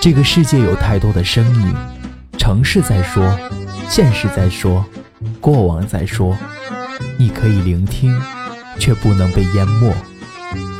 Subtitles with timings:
[0.00, 1.74] 这个世界有太多的声音，
[2.38, 3.36] 城市在说，
[3.88, 4.84] 现实在说，
[5.40, 6.36] 过往在说。
[7.18, 8.16] 你可以聆听，
[8.78, 9.92] 却不能被淹没。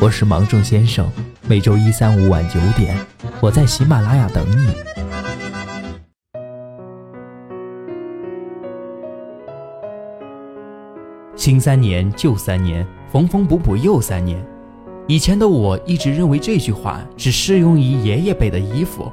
[0.00, 1.10] 我是芒种先生，
[1.46, 2.96] 每周一、三、五晚九点，
[3.40, 4.72] 我在喜马拉雅等你。
[11.36, 14.44] 新三年，旧三年，缝缝补补又三年。
[15.08, 19.10] 以前的我一直认为这句话只适用于爷爷辈的衣服，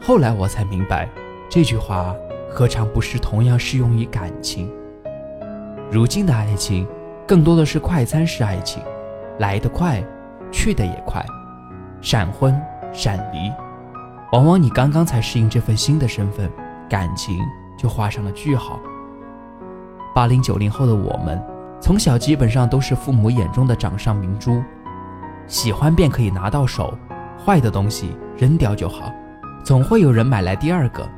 [0.00, 1.06] 后来我才明白，
[1.50, 2.16] 这句话
[2.48, 4.72] 何尝不是同样适用于感情。
[5.90, 6.88] 如今的爱情，
[7.26, 8.82] 更多的是快餐式爱情，
[9.38, 10.02] 来得快，
[10.50, 11.22] 去得也快，
[12.00, 12.58] 闪婚
[12.90, 13.52] 闪离，
[14.32, 16.50] 往往你刚刚才适应这份新的身份，
[16.88, 17.38] 感情
[17.76, 18.80] 就画上了句号。
[20.14, 21.38] 八零九零后的我们，
[21.82, 24.62] 从小基本上都是父母眼中的掌上明珠。
[25.48, 26.96] 喜欢便可以拿到手，
[27.42, 29.10] 坏的东西扔掉就好，
[29.64, 31.08] 总会有人买来第二个。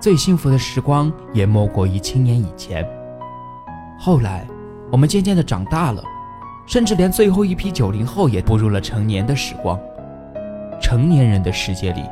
[0.00, 2.84] 最幸福的时光也莫过于青年以前。
[3.98, 4.46] 后来，
[4.90, 6.02] 我们渐渐的长大了，
[6.66, 9.78] 甚至连最后一批九零后也步入了成年的时光。
[10.80, 12.02] 成年人的世界里，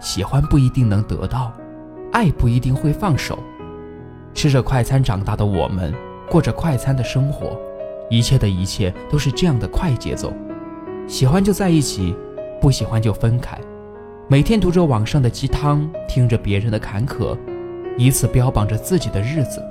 [0.00, 1.52] 喜欢不一定能得到，
[2.12, 3.38] 爱不一定会放手。
[4.32, 5.92] 吃着快餐长大的我们，
[6.30, 7.58] 过着快餐的生活，
[8.08, 10.32] 一切的一切都是这样的快节奏。
[11.06, 12.16] 喜欢就在一起，
[12.60, 13.58] 不喜欢就分开。
[14.26, 17.36] 每天读着网上的鸡汤，听着别人的坎坷，
[17.98, 19.62] 以此标榜着自己的日子。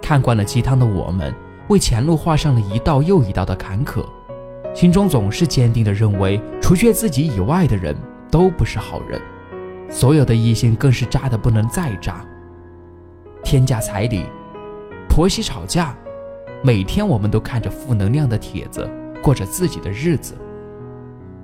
[0.00, 1.34] 看惯了鸡汤的我们，
[1.68, 4.04] 为前路画上了一道又一道的坎坷，
[4.72, 7.96] 心中总是坚定地认为，除却自己以外的人
[8.30, 9.20] 都不是好人，
[9.90, 12.24] 所有的异性更是渣的不能再渣。
[13.42, 14.24] 天价彩礼，
[15.08, 15.96] 婆媳吵架，
[16.62, 18.88] 每天我们都看着负能量的帖子。
[19.22, 20.34] 过着自己的日子。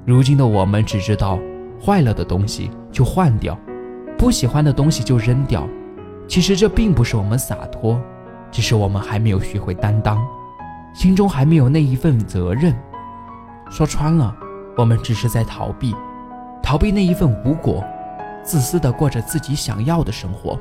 [0.04, 1.38] 如今的我们只知道，
[1.80, 3.56] 坏了的东西就换掉，
[4.18, 5.66] 不喜欢的东西就扔掉。
[6.26, 8.00] 其实这并不是我们洒脱，
[8.50, 10.18] 只是我们还没有学会担当，
[10.94, 12.74] 心中还没有那一份责任。
[13.70, 14.34] 说穿了，
[14.76, 15.94] 我们只是在逃避，
[16.62, 17.84] 逃避那一份无果，
[18.42, 20.58] 自私的过着自己想要的生活。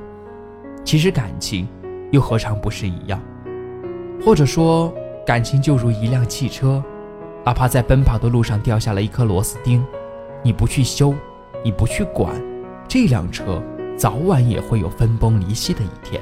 [0.84, 1.67] 其实感情，
[2.11, 3.19] 又何尝不是一样？
[4.23, 4.94] 或者说，
[5.25, 6.84] 感情就如一辆汽车。
[7.47, 9.81] 哪怕在奔跑的路上掉下了一颗螺丝钉，
[10.44, 11.16] 你不去修，
[11.63, 12.35] 你不去管，
[12.90, 13.63] 这辆车
[13.97, 16.22] 早晚也会有分崩离析的一天。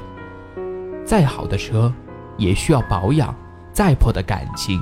[1.04, 1.92] 再好的车
[2.36, 3.34] 也需要保养，
[3.72, 4.80] 再破的感情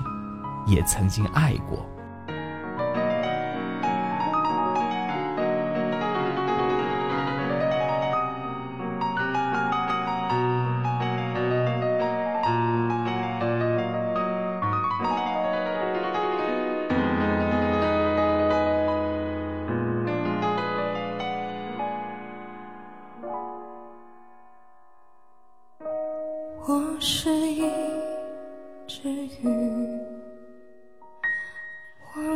[0.66, 1.78] 也曾经爱过。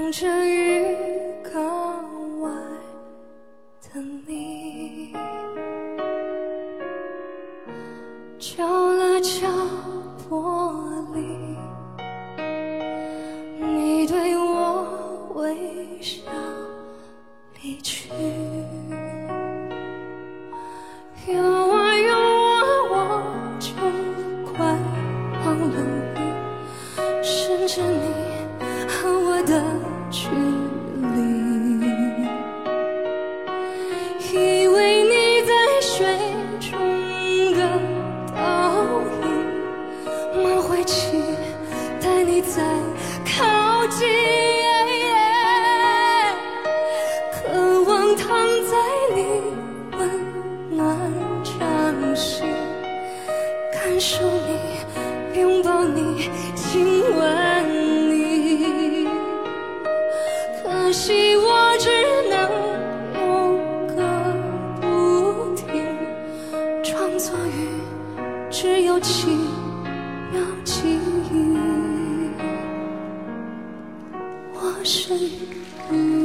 [0.09, 0.87] 望着鱼
[1.53, 2.51] 缸外
[3.83, 5.13] 的你，
[8.39, 9.47] 敲了敲
[10.31, 11.21] 玻璃，
[13.61, 15.55] 你对我微
[16.01, 16.23] 笑
[17.63, 18.09] 离去。
[21.27, 22.97] 有啊有啊，我
[23.61, 23.75] 就
[24.51, 24.65] 快
[25.45, 25.77] 忘了
[26.15, 28.08] 你，甚至……
[42.43, 42.63] 在
[43.25, 44.07] 靠近，
[47.33, 48.27] 渴望躺
[48.65, 48.77] 在
[49.15, 49.19] 你
[49.97, 50.01] 温
[50.71, 50.79] 暖
[51.45, 52.47] 掌心，
[53.73, 57.18] 感受你，拥抱你，亲吻。
[74.89, 76.18] 我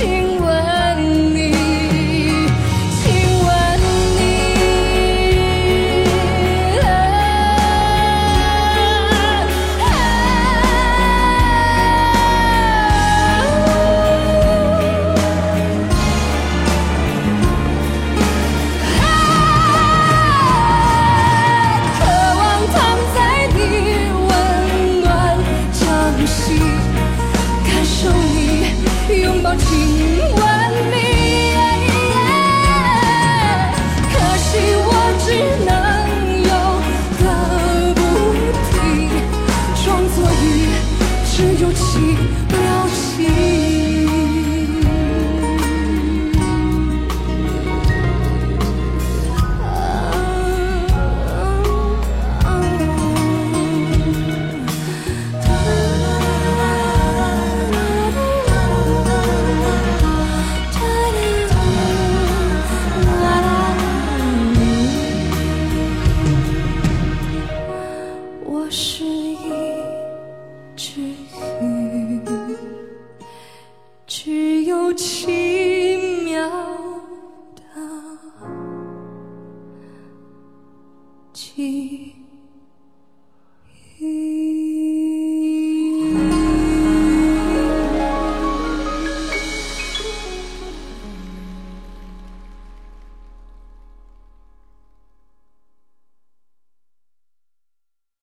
[0.00, 0.31] 你，